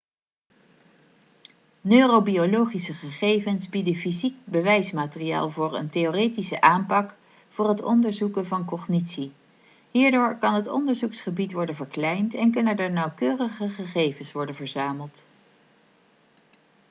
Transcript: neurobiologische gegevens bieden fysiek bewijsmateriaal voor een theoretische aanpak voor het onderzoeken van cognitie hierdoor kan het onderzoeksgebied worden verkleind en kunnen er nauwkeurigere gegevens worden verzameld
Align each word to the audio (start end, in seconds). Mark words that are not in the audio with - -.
neurobiologische 1.81 2.93
gegevens 2.93 3.69
bieden 3.69 3.95
fysiek 3.95 4.35
bewijsmateriaal 4.45 5.49
voor 5.49 5.73
een 5.75 5.89
theoretische 5.89 6.61
aanpak 6.61 7.13
voor 7.49 7.67
het 7.69 7.81
onderzoeken 7.83 8.47
van 8.47 8.65
cognitie 8.65 9.31
hierdoor 9.91 10.35
kan 10.37 10.53
het 10.53 10.67
onderzoeksgebied 10.67 11.51
worden 11.51 11.75
verkleind 11.75 12.33
en 12.33 12.51
kunnen 12.51 12.77
er 12.77 12.91
nauwkeurigere 12.91 13.69
gegevens 13.69 14.31
worden 14.31 14.55
verzameld 14.55 15.23